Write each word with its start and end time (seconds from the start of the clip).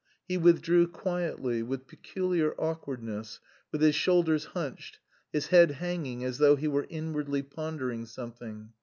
He 0.27 0.35
withdrew 0.35 0.87
quietly, 0.87 1.61
with 1.61 1.85
peculiar 1.85 2.55
awkwardness, 2.57 3.39
with 3.71 3.81
his 3.83 3.93
shoulders 3.93 4.45
hunched, 4.45 4.97
his 5.31 5.49
head 5.49 5.73
hanging 5.73 6.23
as 6.23 6.39
though 6.39 6.55
he 6.55 6.67
were 6.67 6.87
inwardly 6.89 7.43
pondering 7.43 8.07
something. 8.07 8.73